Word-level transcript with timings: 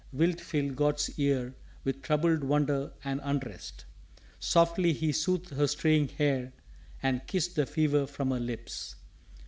wilt 0.11 0.41
fill 0.41 0.73
God's 0.73 1.11
ear 1.19 1.53
with 1.83 2.01
troubled 2.01 2.43
wonder 2.43 2.91
and 3.03 3.21
unrest!" 3.23 3.85
Softly 4.39 4.93
he 4.93 5.11
soothed 5.11 5.49
her 5.51 5.67
straying 5.67 6.07
hair, 6.07 6.53
and 7.03 7.27
kissed 7.27 7.55
The 7.55 7.67
fever 7.67 8.07
from 8.07 8.31
her 8.31 8.39
lips. 8.39 8.95